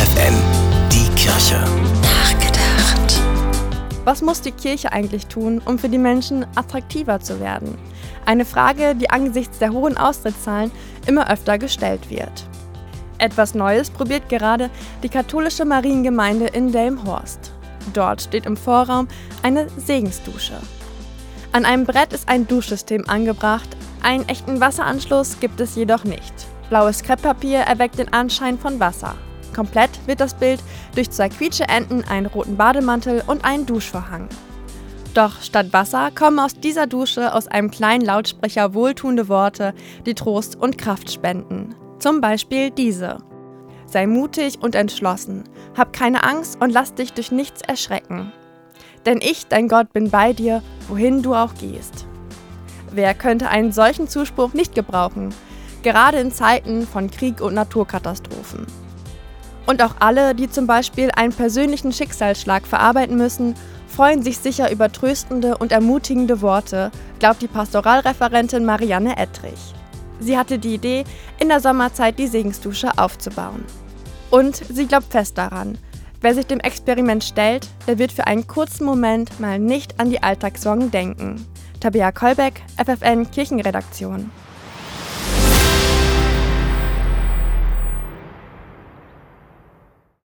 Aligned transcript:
FFN, 0.00 0.34
die 0.90 1.14
Kirche. 1.14 1.62
Nachgedacht. 2.00 3.20
Was 4.06 4.22
muss 4.22 4.40
die 4.40 4.50
Kirche 4.50 4.92
eigentlich 4.92 5.26
tun, 5.26 5.60
um 5.62 5.78
für 5.78 5.90
die 5.90 5.98
Menschen 5.98 6.46
attraktiver 6.54 7.20
zu 7.20 7.38
werden? 7.38 7.76
Eine 8.24 8.46
Frage, 8.46 8.94
die 8.94 9.10
angesichts 9.10 9.58
der 9.58 9.72
hohen 9.74 9.98
Austrittszahlen 9.98 10.72
immer 11.06 11.30
öfter 11.30 11.58
gestellt 11.58 12.08
wird. 12.08 12.32
Etwas 13.18 13.54
Neues 13.54 13.90
probiert 13.90 14.30
gerade 14.30 14.70
die 15.02 15.10
katholische 15.10 15.66
Mariengemeinde 15.66 16.46
in 16.46 16.72
Delmhorst. 16.72 17.52
Dort 17.92 18.22
steht 18.22 18.46
im 18.46 18.56
Vorraum 18.56 19.06
eine 19.42 19.66
Segensdusche. 19.76 20.54
An 21.52 21.66
einem 21.66 21.84
Brett 21.84 22.14
ist 22.14 22.26
ein 22.30 22.46
Duschsystem 22.46 23.06
angebracht, 23.06 23.68
einen 24.02 24.26
echten 24.30 24.60
Wasseranschluss 24.62 25.40
gibt 25.40 25.60
es 25.60 25.76
jedoch 25.76 26.04
nicht. 26.04 26.32
Blaues 26.70 27.02
Krepppapier 27.02 27.58
erweckt 27.58 27.98
den 27.98 28.10
Anschein 28.14 28.58
von 28.58 28.80
Wasser. 28.80 29.14
Komplett 29.60 29.90
wird 30.06 30.20
das 30.20 30.32
Bild 30.32 30.62
durch 30.94 31.10
zwei 31.10 31.28
Quietscheenten, 31.28 32.02
einen 32.04 32.24
roten 32.24 32.56
Bademantel 32.56 33.22
und 33.26 33.44
einen 33.44 33.66
Duschvorhang. 33.66 34.26
Doch 35.12 35.42
statt 35.42 35.74
Wasser 35.74 36.10
kommen 36.14 36.38
aus 36.38 36.54
dieser 36.54 36.86
Dusche 36.86 37.34
aus 37.34 37.46
einem 37.46 37.70
kleinen 37.70 38.02
Lautsprecher 38.02 38.72
wohltuende 38.72 39.28
Worte, 39.28 39.74
die 40.06 40.14
Trost 40.14 40.56
und 40.56 40.78
Kraft 40.78 41.12
spenden. 41.12 41.74
Zum 41.98 42.22
Beispiel 42.22 42.70
diese. 42.70 43.18
Sei 43.84 44.06
mutig 44.06 44.62
und 44.62 44.74
entschlossen, 44.74 45.44
hab 45.76 45.92
keine 45.92 46.24
Angst 46.24 46.58
und 46.62 46.70
lass 46.70 46.94
dich 46.94 47.12
durch 47.12 47.30
nichts 47.30 47.60
erschrecken. 47.60 48.32
Denn 49.04 49.18
ich, 49.20 49.46
dein 49.46 49.68
Gott, 49.68 49.92
bin 49.92 50.08
bei 50.08 50.32
dir, 50.32 50.62
wohin 50.88 51.20
du 51.20 51.34
auch 51.34 51.52
gehst. 51.52 52.06
Wer 52.92 53.12
könnte 53.12 53.50
einen 53.50 53.72
solchen 53.72 54.08
Zuspruch 54.08 54.54
nicht 54.54 54.74
gebrauchen, 54.74 55.34
gerade 55.82 56.16
in 56.16 56.32
Zeiten 56.32 56.86
von 56.86 57.10
Krieg 57.10 57.42
und 57.42 57.52
Naturkatastrophen? 57.52 58.66
Und 59.66 59.82
auch 59.82 59.94
alle, 60.00 60.34
die 60.34 60.50
zum 60.50 60.66
Beispiel 60.66 61.10
einen 61.14 61.32
persönlichen 61.32 61.92
Schicksalsschlag 61.92 62.66
verarbeiten 62.66 63.16
müssen, 63.16 63.54
freuen 63.88 64.22
sich 64.22 64.38
sicher 64.38 64.70
über 64.70 64.90
tröstende 64.90 65.58
und 65.58 65.72
ermutigende 65.72 66.40
Worte, 66.40 66.90
glaubt 67.18 67.42
die 67.42 67.48
Pastoralreferentin 67.48 68.64
Marianne 68.64 69.16
Ettrich. 69.16 69.74
Sie 70.20 70.38
hatte 70.38 70.58
die 70.58 70.74
Idee, 70.74 71.04
in 71.38 71.48
der 71.48 71.60
Sommerzeit 71.60 72.18
die 72.18 72.26
Segensdusche 72.26 72.98
aufzubauen. 72.98 73.64
Und 74.30 74.56
sie 74.56 74.86
glaubt 74.86 75.10
fest 75.10 75.38
daran, 75.38 75.78
wer 76.20 76.34
sich 76.34 76.46
dem 76.46 76.60
Experiment 76.60 77.24
stellt, 77.24 77.68
der 77.86 77.98
wird 77.98 78.12
für 78.12 78.26
einen 78.26 78.46
kurzen 78.46 78.84
Moment 78.84 79.40
mal 79.40 79.58
nicht 79.58 79.98
an 79.98 80.10
die 80.10 80.22
Alltagssorgen 80.22 80.90
denken. 80.90 81.46
Tabea 81.80 82.12
Kolbeck, 82.12 82.62
FFN 82.76 83.30
Kirchenredaktion. 83.30 84.30